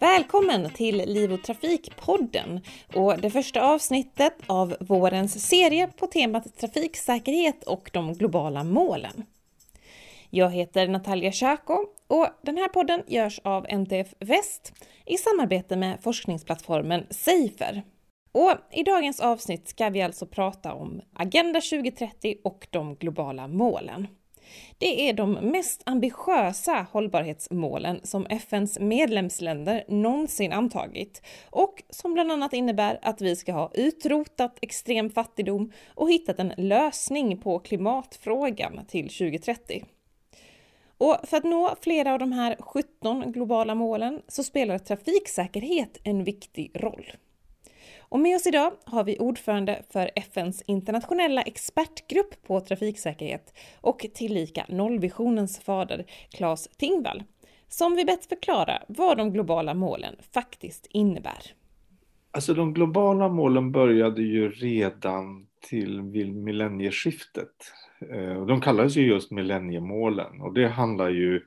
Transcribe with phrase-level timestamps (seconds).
[0.00, 2.60] Välkommen till Liv och Trafikpodden
[2.94, 9.24] och det första avsnittet av vårens serie på temat trafiksäkerhet och de globala målen.
[10.30, 14.72] Jag heter Natalia Tjako och den här podden görs av NTF Väst
[15.06, 17.82] i samarbete med forskningsplattformen Safer.
[18.32, 24.06] Och i dagens avsnitt ska vi alltså prata om Agenda 2030 och de globala målen.
[24.78, 32.52] Det är de mest ambitiösa hållbarhetsmålen som FNs medlemsländer någonsin antagit och som bland annat
[32.52, 39.08] innebär att vi ska ha utrotat extrem fattigdom och hittat en lösning på klimatfrågan till
[39.08, 39.84] 2030.
[40.98, 46.24] Och för att nå flera av de här 17 globala målen så spelar trafiksäkerhet en
[46.24, 47.12] viktig roll.
[48.08, 54.64] Och med oss idag har vi ordförande för FNs internationella expertgrupp på trafiksäkerhet och tillika
[54.68, 57.22] nollvisionens fader, Claes Tingvall,
[57.68, 61.42] som vi bett förklara vad de globala målen faktiskt innebär.
[62.30, 67.72] Alltså de globala målen började ju redan till millennieskiftet.
[68.12, 71.42] Eh, de kallades ju just millenniemålen och det handlar ju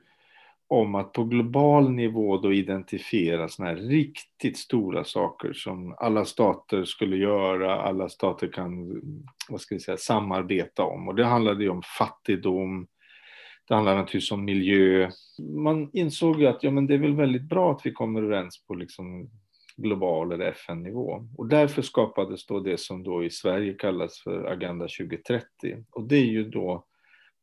[0.72, 6.84] om att på global nivå då identifiera sådana här riktigt stora saker som alla stater
[6.84, 9.00] skulle göra, alla stater kan
[9.48, 11.08] vad ska jag säga, samarbeta om.
[11.08, 12.86] Och det handlade ju om fattigdom,
[13.68, 15.10] det handlar naturligtvis om miljö.
[15.38, 18.64] Man insåg ju att ja, men det är väl väldigt bra att vi kommer överens
[18.66, 19.30] på liksom
[19.76, 21.28] global eller FN-nivå.
[21.36, 25.44] Och därför skapades då det som då i Sverige kallas för Agenda 2030.
[25.90, 26.84] Och det är ju då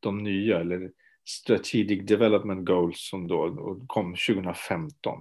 [0.00, 0.90] de nya, eller
[1.30, 5.18] Strategic Development Goals som då kom 2015.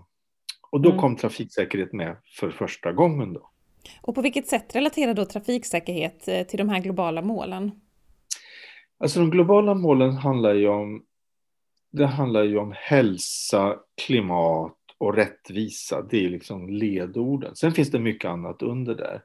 [0.71, 1.01] Och då mm.
[1.01, 3.49] kom trafiksäkerhet med för första gången då.
[4.01, 7.71] Och på vilket sätt relaterar då trafiksäkerhet eh, till de här globala målen?
[8.99, 11.03] Alltså de globala målen handlar ju om,
[11.91, 16.01] det handlar ju om hälsa, klimat och rättvisa.
[16.09, 17.55] Det är liksom ledorden.
[17.55, 19.21] Sen finns det mycket annat under där.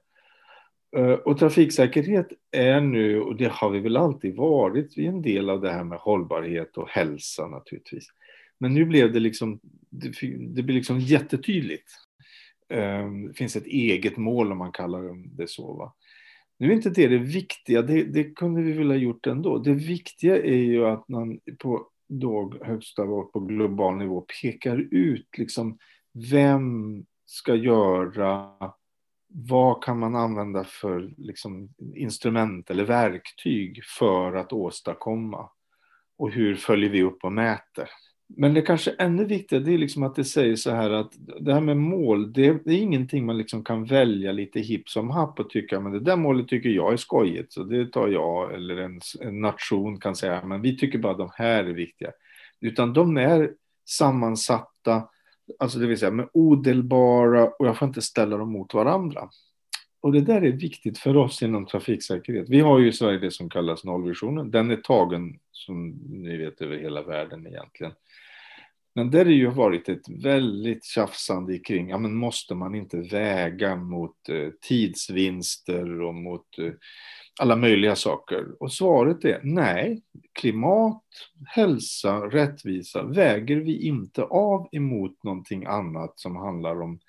[0.97, 5.61] Eh, och trafiksäkerhet är nu, och det har vi väl alltid varit, en del av
[5.61, 8.07] det här med hållbarhet och hälsa naturligtvis.
[8.59, 9.61] Men nu blev det liksom,
[10.55, 11.91] det blir liksom jättetydligt.
[12.69, 15.73] Eh, det finns ett eget mål om man kallar det så.
[15.73, 15.95] Va?
[16.59, 19.59] Nu är inte det det viktiga, det, det kunde vi väl ha gjort ändå.
[19.59, 25.79] Det viktiga är ju att man på då högsta på global nivå pekar ut liksom
[26.31, 28.51] vem ska göra
[29.37, 35.49] vad kan man använda för liksom, instrument eller verktyg för att åstadkomma?
[36.19, 37.89] Och hur följer vi upp och mäter?
[38.29, 41.55] Men det kanske ännu viktigare det är liksom att det säger så här att det
[41.55, 45.41] här med mål, det, det är ingenting man liksom kan välja lite hipp som happ
[45.41, 48.77] och tycka men det där målet tycker jag är skojigt så det tar jag eller
[48.77, 52.11] en, en nation kan säga men vi tycker bara de här är viktiga.
[52.61, 53.53] Utan de är
[53.89, 55.09] sammansatta
[55.59, 59.29] Alltså det vill säga med odelbara och jag får inte ställa dem mot varandra.
[60.01, 62.49] Och det där är viktigt för oss inom trafiksäkerhet.
[62.49, 64.51] Vi har ju i Sverige det som kallas nollvisionen.
[64.51, 67.93] Den är tagen, som ni vet, över hela världen egentligen.
[68.95, 73.77] Men där har ju varit ett väldigt tjafsande kring, ja men måste man inte väga
[73.77, 76.73] mot eh, tidsvinster och mot eh,
[77.41, 78.63] alla möjliga saker?
[78.63, 80.03] Och svaret är nej,
[80.33, 81.03] klimat,
[81.47, 87.01] hälsa, rättvisa väger vi inte av emot någonting annat som handlar om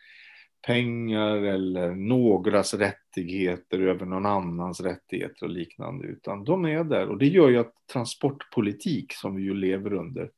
[0.68, 7.08] pengar eller någras rättigheter över någon annans rättigheter och liknande, utan de är där.
[7.08, 10.30] Och det gör ju att transportpolitik, som vi ju lever under,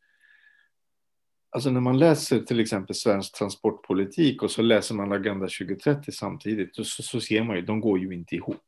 [1.49, 6.75] Alltså när man läser till exempel svensk transportpolitik och så läser man Agenda 2030 samtidigt,
[6.75, 8.65] så, så ser man ju, de går ju inte ihop.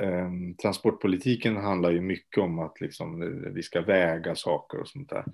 [0.00, 5.10] Ehm, transportpolitiken handlar ju mycket om att liksom, eh, vi ska väga saker och sånt
[5.10, 5.24] där.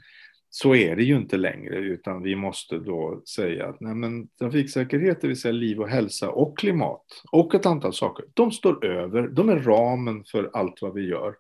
[0.51, 5.21] Så är det ju inte längre, utan vi måste då säga att nej, men trafiksäkerhet,
[5.21, 9.29] det vill säga liv och hälsa och klimat och ett antal saker, de står över,
[9.29, 11.37] de är ramen för allt vad vi gör.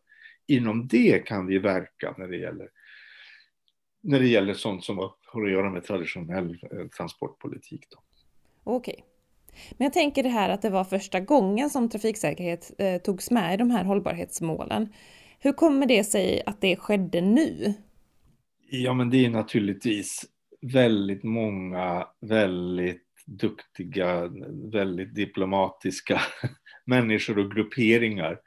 [0.47, 2.69] Inom det kan vi verka när det gäller,
[4.01, 7.87] när det gäller sånt som har att göra med traditionell eh, transportpolitik.
[8.65, 8.93] Okej.
[8.93, 9.05] Okay.
[9.71, 13.55] Men jag tänker det här att det var första gången som trafiksäkerhet eh, togs med
[13.55, 14.93] i de här hållbarhetsmålen.
[15.39, 17.75] Hur kommer det sig att det skedde nu?
[18.71, 20.25] Ja, men det är naturligtvis
[20.61, 24.31] väldigt många väldigt duktiga,
[24.73, 26.21] väldigt diplomatiska
[26.85, 28.39] människor och grupperingar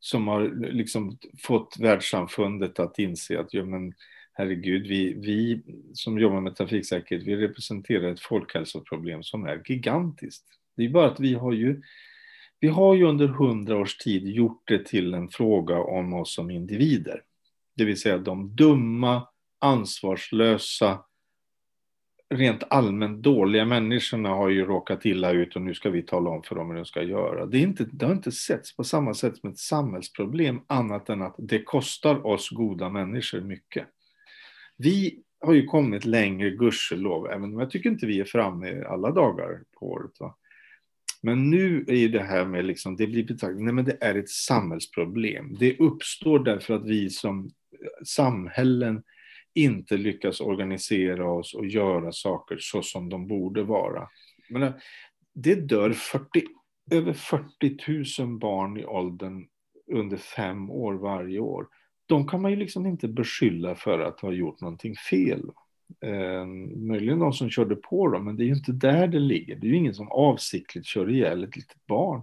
[0.00, 3.92] som har liksom fått världssamfundet att inse att ja, men
[4.38, 5.62] herregud, vi, vi
[5.94, 10.44] som jobbar med trafiksäkerhet, vi representerar ett folkhälsoproblem som är gigantiskt.
[10.76, 11.82] Det är bara att vi har ju,
[12.60, 16.50] vi har ju under hundra års tid gjort det till en fråga om oss som
[16.50, 17.22] individer.
[17.76, 21.04] Det vill säga de dumma, ansvarslösa
[22.34, 26.42] rent allmänt dåliga människorna har ju råkat illa ut och nu ska vi tala om
[26.42, 27.46] för dem hur de ska göra.
[27.46, 31.22] Det, är inte, det har inte setts på samma sätt som ett samhällsproblem annat än
[31.22, 33.86] att det kostar oss goda människor mycket.
[34.78, 39.10] Vi har ju kommit längre, gudskelov, även om jag tycker inte vi är framme alla
[39.10, 40.20] dagar på året.
[40.20, 40.36] Va?
[41.22, 44.14] Men nu är ju det här med liksom, det blir betraktat, nej men det är
[44.14, 45.56] ett samhällsproblem.
[45.58, 47.50] Det uppstår därför att vi som
[48.04, 49.02] samhällen
[49.54, 54.08] inte lyckas organisera oss och göra saker så som de borde vara.
[54.48, 54.72] Men
[55.34, 56.42] det dör 40,
[56.90, 59.46] över 40 000 barn i åldern
[59.92, 61.66] under fem år varje år.
[62.08, 65.42] De kan man ju liksom inte beskylla för att ha gjort någonting fel.
[66.00, 66.46] Eh,
[66.76, 69.56] möjligen de som körde på dem, men det är ju inte där det ligger.
[69.56, 72.22] Det är ju ingen som avsiktligt kör ihjäl ett litet barn.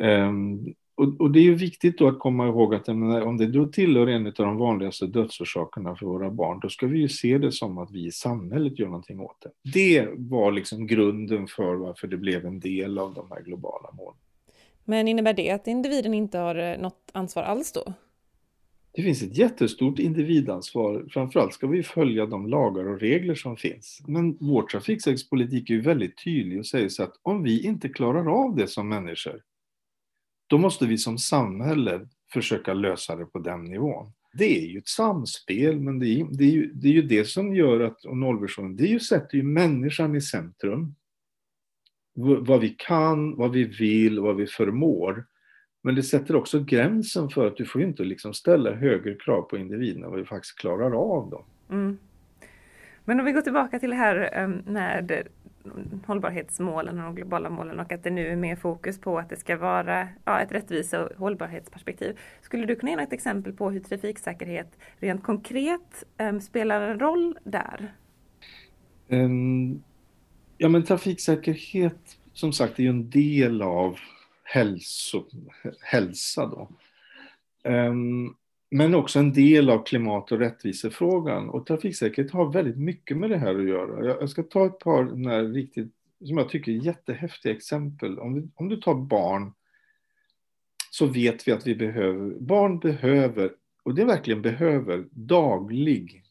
[0.00, 0.32] Eh,
[0.94, 3.66] och, och, det är ju viktigt då att komma ihåg att menar, om det då
[3.66, 7.52] tillhör en av de vanligaste dödsorsakerna för våra barn, då ska vi ju se det
[7.52, 9.70] som att vi i samhället gör någonting åt det.
[9.72, 14.18] Det var liksom grunden för varför det blev en del av de här globala målen.
[14.84, 17.92] Men innebär det att individen inte har eh, något ansvar alls då?
[18.94, 21.06] Det finns ett jättestort individansvar.
[21.10, 24.02] Framförallt ska vi följa de lagar och regler som finns.
[24.06, 28.44] Men vår trafiksäkerhetspolitik är ju väldigt tydlig och säger så att om vi inte klarar
[28.44, 29.42] av det som människor,
[30.46, 34.12] då måste vi som samhälle försöka lösa det på den nivån.
[34.32, 37.24] Det är ju ett samspel, men det är, det är, ju, det är ju det
[37.24, 40.94] som gör att, och nollvisionen, det är ju, sätter ju människan i centrum.
[42.14, 45.26] Vad vi kan, vad vi vill, vad vi förmår.
[45.82, 49.56] Men det sätter också gränsen för att du får inte liksom ställa högre krav på
[49.56, 51.44] individen än vad vi faktiskt klarar av dem.
[51.70, 51.98] Mm.
[53.04, 55.22] Men om vi går tillbaka till det här med
[56.06, 59.36] hållbarhetsmålen och de globala målen och att det nu är mer fokus på att det
[59.36, 62.18] ska vara ja, ett rättvisa och hållbarhetsperspektiv.
[62.40, 67.38] Skulle du kunna ge ett exempel på hur trafiksäkerhet rent konkret um, spelar en roll
[67.44, 67.92] där?
[69.08, 69.82] Um,
[70.58, 73.96] ja men trafiksäkerhet som sagt är ju en del av
[74.52, 75.24] hälso,
[75.80, 76.68] hälsa då.
[77.62, 78.34] Ehm,
[78.70, 81.48] men också en del av klimat och rättvisefrågan.
[81.48, 84.06] Och trafiksäkerhet har väldigt mycket med det här att göra.
[84.06, 85.92] Jag ska ta ett par när riktigt,
[86.24, 88.18] som jag tycker jättehäftiga exempel.
[88.18, 89.52] Om du, om du tar barn
[90.90, 93.52] så vet vi att vi behöver, barn behöver,
[93.82, 96.22] och det verkligen behöver, daglig,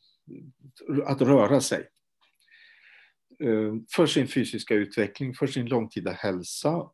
[1.06, 1.88] att röra sig.
[3.40, 6.90] Ehm, för sin fysiska utveckling, för sin långtida hälsa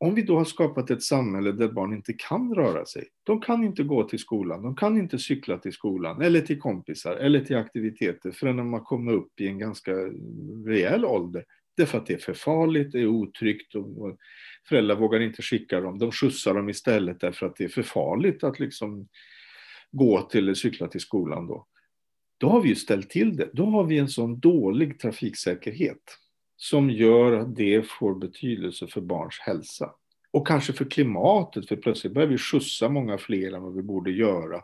[0.00, 3.64] om vi då har skapat ett samhälle där barn inte kan röra sig, de kan
[3.64, 7.56] inte gå till skolan, de kan inte cykla till skolan eller till kompisar eller till
[7.56, 9.92] aktiviteter förrän de har kommit upp i en ganska
[10.66, 11.44] rejäl ålder.
[11.76, 14.16] Därför att det är för farligt, det är otryggt och
[14.68, 15.98] föräldrar vågar inte skicka dem.
[15.98, 19.08] De skjutsar dem istället därför att det är för farligt att liksom
[19.90, 21.66] gå till eller cykla till skolan då.
[22.38, 23.50] Då har vi ju ställt till det.
[23.52, 26.02] Då har vi en sån dålig trafiksäkerhet
[26.62, 29.90] som gör att det får betydelse för barns hälsa.
[30.30, 34.10] Och kanske för klimatet, för plötsligt börjar vi skjutsa många fler än vad vi borde
[34.10, 34.62] göra.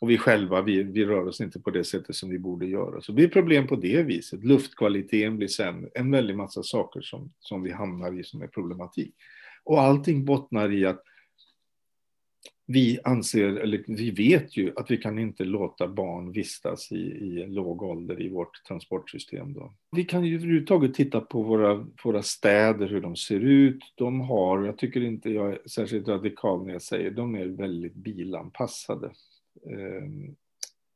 [0.00, 3.00] Och vi själva, vi, vi rör oss inte på det sättet som vi borde göra.
[3.00, 4.44] Så det blir problem på det viset.
[4.44, 5.90] Luftkvaliteten blir sämre.
[5.94, 9.14] En väldig massa saker som, som vi hamnar i som är problematik.
[9.64, 11.02] Och allting bottnar i att
[12.66, 17.46] vi anser, eller vi vet ju att vi kan inte låta barn vistas i, i
[17.46, 19.52] låg ålder i vårt transportsystem.
[19.52, 19.74] Då.
[19.92, 23.92] Vi kan ju överhuvudtaget titta på våra, våra städer, hur de ser ut.
[23.94, 27.94] De har, jag tycker inte jag är särskilt radikal när jag säger, de är väldigt
[27.94, 29.12] bilanpassade.
[29.70, 30.34] Ehm,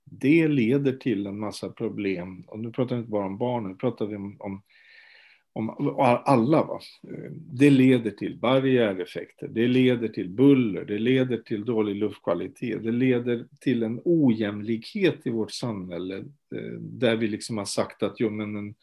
[0.04, 3.76] det leder till en massa problem, och nu pratar vi inte bara om barnen, nu
[3.76, 4.62] pratar vi om, om
[5.52, 5.71] om
[6.26, 6.64] alla.
[6.64, 6.81] Va?
[7.37, 13.47] Det leder till barriäreffekter, det leder till buller, det leder till dålig luftkvalitet, det leder
[13.61, 16.17] till en ojämlikhet i vårt samhälle
[16.55, 18.75] eh, där vi liksom har sagt att jo, men en,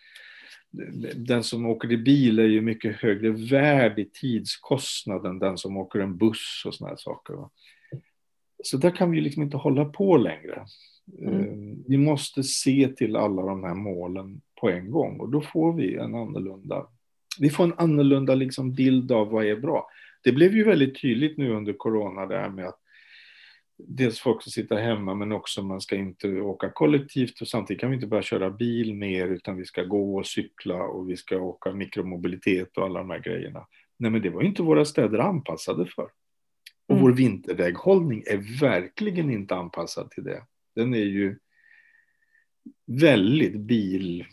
[1.15, 5.77] den som åker i bil är ju mycket högre värd i tidskostnad än den som
[5.77, 7.33] åker en buss och såna här saker.
[7.33, 7.49] Va?
[8.63, 10.65] Så där kan vi liksom inte hålla på längre.
[11.19, 11.39] Mm.
[11.39, 15.73] Eh, vi måste se till alla de här målen på en gång och då får
[15.73, 16.87] vi en annorlunda,
[17.39, 19.87] vi får en annorlunda liksom bild av vad är bra.
[20.23, 22.79] Det blev ju väldigt tydligt nu under corona det här med att
[23.77, 27.89] dels folk som sitter hemma men också man ska inte åka kollektivt och samtidigt kan
[27.89, 31.37] vi inte bara köra bil mer utan vi ska gå och cykla och vi ska
[31.37, 33.67] åka mikromobilitet och alla de här grejerna.
[33.97, 36.07] Nej men det var ju inte våra städer anpassade för.
[36.87, 37.03] Och mm.
[37.03, 40.43] vår vinterväghållning är verkligen inte anpassad till det.
[40.75, 41.37] Den är ju
[42.85, 44.25] väldigt bil,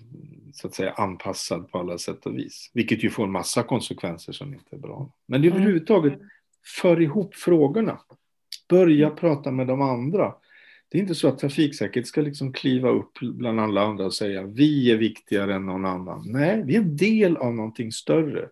[0.52, 2.70] så att säga, anpassad på alla sätt och vis.
[2.74, 5.12] Vilket ju får en massa konsekvenser som inte är bra.
[5.26, 6.18] Men det är överhuvudtaget,
[6.80, 8.00] för ihop frågorna.
[8.68, 10.34] Börja prata med de andra.
[10.88, 14.42] Det är inte så att trafiksäkerhet ska liksom kliva upp bland alla andra och säga
[14.42, 16.24] vi är viktigare än någon annan.
[16.26, 18.48] Nej, vi är en del av någonting större.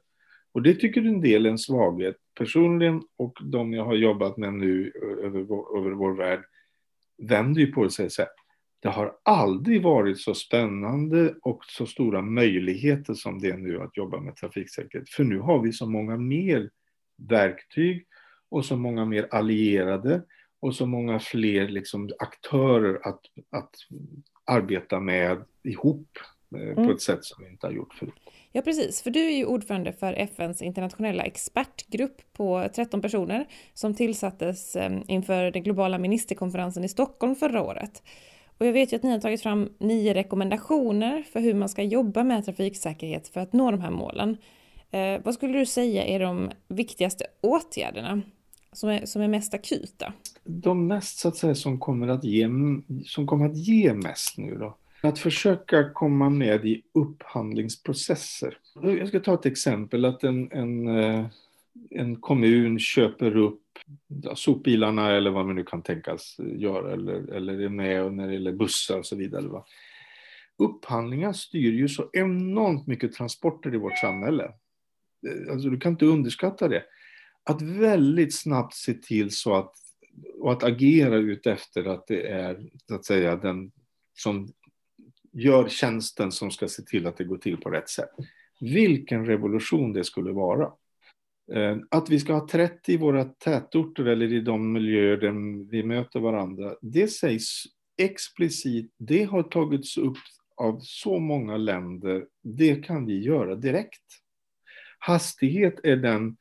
[0.52, 2.16] Och det tycker en del är en svaghet.
[2.38, 6.44] Personligen och de jag har jobbat med nu över vår, över vår värld
[7.18, 8.30] vänder ju på det och säger så här.
[8.80, 13.96] Det har aldrig varit så spännande och så stora möjligheter som det är nu att
[13.96, 15.08] jobba med trafiksäkerhet.
[15.08, 16.70] För nu har vi så många mer
[17.28, 18.06] verktyg
[18.50, 20.22] och så många mer allierade
[20.60, 23.20] och så många fler liksom aktörer att,
[23.50, 23.70] att
[24.44, 26.08] arbeta med ihop
[26.56, 26.86] eh, mm.
[26.86, 28.14] på ett sätt som vi inte har gjort förut.
[28.52, 29.02] Ja, precis.
[29.02, 35.00] För du är ju ordförande för FNs internationella expertgrupp på 13 personer som tillsattes eh,
[35.06, 38.02] inför den globala ministerkonferensen i Stockholm förra året.
[38.60, 41.82] Och jag vet ju att ni har tagit fram nio rekommendationer för hur man ska
[41.82, 44.36] jobba med trafiksäkerhet för att nå de här målen.
[44.90, 48.22] Eh, vad skulle du säga är de viktigaste åtgärderna
[48.72, 50.12] som är, som är mest akuta?
[50.44, 52.48] De mest så att säga som kommer att ge,
[53.04, 54.76] som kommer att ge mest nu då?
[55.02, 58.58] Att försöka komma med i upphandlingsprocesser.
[58.82, 61.26] Jag ska ta ett exempel att en, en, eh,
[61.90, 63.62] en kommun köper upp
[64.34, 68.52] sopbilarna eller vad man nu kan tänkas göra eller, eller är med när det gäller
[68.52, 69.48] bussar och så vidare.
[69.48, 69.64] Va?
[70.58, 74.44] Upphandlingar styr ju så enormt mycket transporter i vårt samhälle.
[75.26, 76.84] Eh, alltså, du kan inte underskatta det.
[77.44, 79.74] Att väldigt snabbt se till så att
[80.38, 83.72] och att agera ut efter att det är så att säga den
[84.14, 84.52] som
[85.32, 88.10] gör tjänsten som ska se till att det går till på rätt sätt.
[88.60, 90.72] Vilken revolution det skulle vara.
[91.54, 95.82] Eh, att vi ska ha 30 i våra tätorter eller i de miljöer där vi
[95.82, 97.64] möter varandra, det sägs
[97.96, 100.16] explicit, det har tagits upp
[100.56, 104.04] av så många länder, det kan vi göra direkt.
[104.98, 106.36] Hastighet är den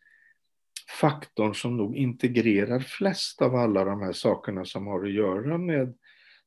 [1.00, 5.94] faktorn som nog integrerar flest av alla de här sakerna som har att göra med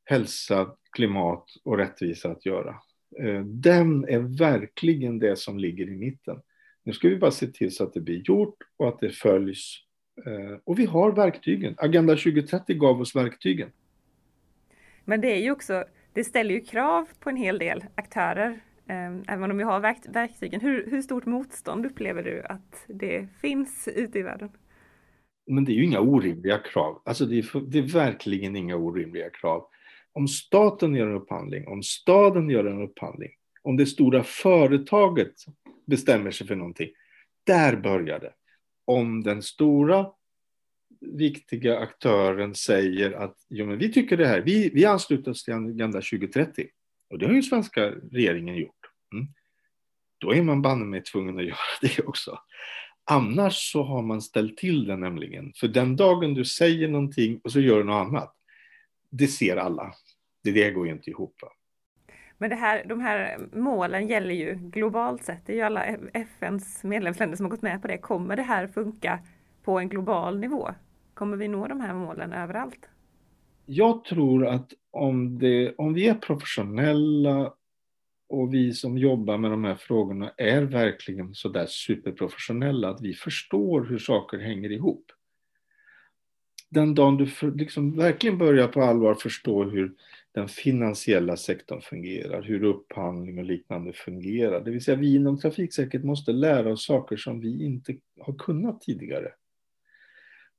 [0.05, 2.77] hälsa, klimat och rättvisa att göra.
[3.19, 6.41] Eh, den är verkligen det som ligger i mitten.
[6.85, 9.77] Nu ska vi bara se till så att det blir gjort och att det följs.
[10.27, 11.75] Eh, och vi har verktygen.
[11.79, 13.71] Agenda 2030 gav oss verktygen.
[15.05, 19.35] Men det är ju också, det ställer ju krav på en hel del aktörer, eh,
[19.35, 20.61] även om vi har verk, verktygen.
[20.61, 24.49] Hur, hur stort motstånd upplever du att det finns ute i världen?
[25.47, 27.03] Men det är ju inga orimliga krav.
[27.05, 29.67] Alltså det är, det är verkligen inga orimliga krav.
[30.13, 33.31] Om staten gör en upphandling, om staden gör en upphandling,
[33.63, 35.35] om det stora företaget
[35.87, 36.89] bestämmer sig för någonting.
[37.45, 38.33] Där börjar det.
[38.85, 40.07] Om den stora
[41.01, 45.55] viktiga aktören säger att jo, men vi tycker det här, vi, vi ansluter oss till
[45.55, 46.67] Agenda 2030.
[47.11, 48.87] Och det har ju svenska regeringen gjort.
[49.13, 49.27] Mm.
[50.19, 52.39] Då är man banne mig tvungen att göra det också.
[53.05, 55.53] Annars så har man ställt till det nämligen.
[55.57, 58.37] För den dagen du säger någonting och så gör du något annat,
[59.11, 59.95] det ser alla.
[60.45, 61.35] Det, det går ju inte ihop.
[61.43, 61.49] Va?
[62.43, 65.47] Men det här, de här målen gäller ju globalt sett.
[65.47, 67.99] Det är ju alla FNs medlemsländer som har gått med på det.
[67.99, 69.19] Kommer det här funka
[69.65, 70.71] på en global nivå?
[71.15, 72.89] Kommer vi nå de här målen överallt?
[73.67, 77.53] Jag tror att om, det, om vi är professionella
[78.29, 83.15] och vi som jobbar med de här frågorna är verkligen så där superprofessionella, att vi
[83.15, 85.05] förstår hur saker hänger ihop.
[86.71, 89.95] Den dagen du för, liksom verkligen börjar på allvar förstå hur
[90.35, 94.65] den finansiella sektorn fungerar, hur upphandling och liknande fungerar.
[94.65, 98.81] Det vill säga vi inom trafiksäkerhet måste lära oss saker som vi inte har kunnat
[98.81, 99.33] tidigare.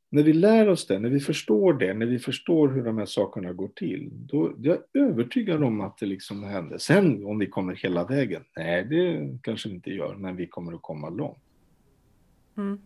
[0.09, 3.05] När vi lär oss det, när vi förstår det, när vi förstår hur de här
[3.05, 6.77] sakerna går till, då är jag övertygad om att det liksom händer.
[6.77, 10.73] Sen om vi kommer hela vägen, nej det kanske vi inte gör, men vi kommer
[10.73, 11.43] att komma långt.
[12.57, 12.81] Mm.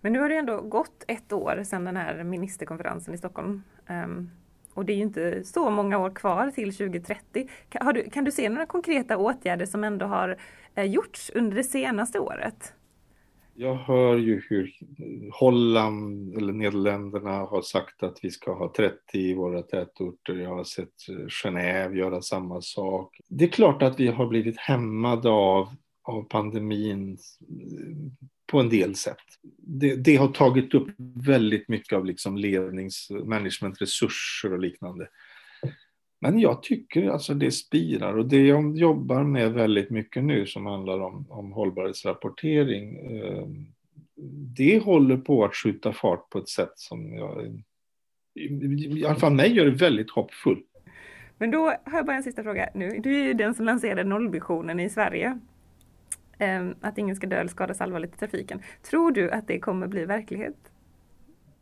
[0.00, 3.62] Men nu har det ändå gått ett år sedan den här ministerkonferensen i Stockholm.
[3.88, 4.30] Um,
[4.74, 7.48] och det är ju inte så många år kvar till 2030.
[7.68, 10.36] Kan, du, kan du se några konkreta åtgärder som ändå har
[10.74, 12.74] eh, gjorts under det senaste året?
[13.56, 14.72] Jag hör ju hur
[15.32, 20.34] Holland eller Nederländerna har sagt att vi ska ha 30 i våra tätorter.
[20.34, 23.20] Jag har sett eh, Genève göra samma sak.
[23.28, 25.68] Det är klart att vi har blivit hämmade av,
[26.02, 27.96] av pandemin eh,
[28.46, 29.16] på en del sätt.
[29.66, 35.08] Det, det, har tagit upp väldigt mycket av liksom lednings managementresurser och liknande.
[36.20, 40.66] Men jag tycker alltså det spirar och det jag jobbar med väldigt mycket nu som
[40.66, 43.46] handlar om, om hållbarhetsrapportering, eh,
[44.56, 47.62] det håller på att skjuta fart på ett sätt som jag,
[48.34, 50.62] i alla fall mig gör det väldigt hoppfull.
[51.38, 53.00] Men då har jag bara en sista fråga nu.
[53.02, 55.38] Du är ju den som lanserade nollvisionen i Sverige.
[56.38, 58.62] Ehm, att ingen ska dö eller skadas allvarligt i trafiken.
[58.90, 60.56] Tror du att det kommer bli verklighet?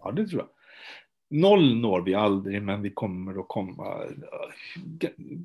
[0.02, 0.49] Ja, det tror jag.
[1.41, 4.05] Noll når vi aldrig, men vi kommer att komma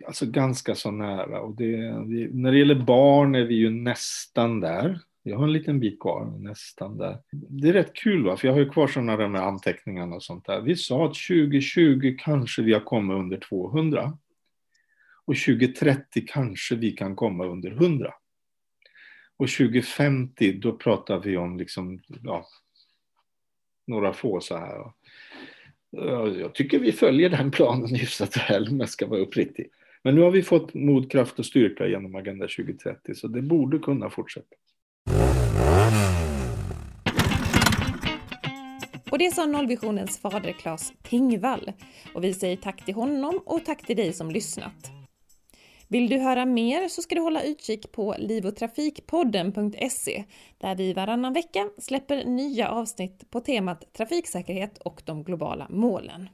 [0.05, 1.41] alltså ganska så nära.
[1.41, 4.99] Och det, vi, när det gäller barn är vi ju nästan där.
[5.23, 7.17] Jag har en liten bit kvar, nästan där.
[7.31, 8.37] Det är rätt kul, va?
[8.37, 10.61] för jag har ju kvar sådana där med anteckningarna och sånt där.
[10.61, 14.17] Vi sa att 2020 kanske vi har kommit under 200.
[15.25, 18.13] Och 2030 kanske vi kan komma under 100.
[19.37, 22.45] Och 2050, då pratar vi om liksom, ja,
[23.87, 24.91] några få så här.
[26.39, 29.69] Jag tycker vi följer den planen hyfsat väl om jag ska vara uppriktig.
[30.03, 33.79] Men nu har vi fått mod, kraft och styrka genom Agenda 2030 så det borde
[33.79, 34.55] kunna fortsätta.
[39.11, 41.71] Och det sa nollvisionens fader Claes Tingvall.
[42.13, 44.96] Och vi säger tack till honom och tack till dig som lyssnat.
[45.89, 50.23] Vill du höra mer så ska du hålla utkik på livotrafikpodden.se
[50.57, 56.29] där vi varannan vecka släpper nya avsnitt på temat trafiksäkerhet och de globala målen.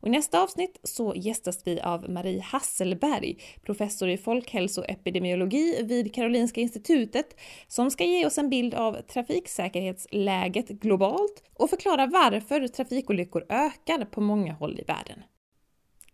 [0.00, 6.60] Och I nästa avsnitt så gästas vi av Marie Hasselberg, professor i folkhälsoepidemiologi vid Karolinska
[6.60, 14.04] institutet, som ska ge oss en bild av trafiksäkerhetsläget globalt och förklara varför trafikolyckor ökar
[14.04, 15.22] på många håll i världen.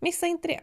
[0.01, 0.61] Missa inte det!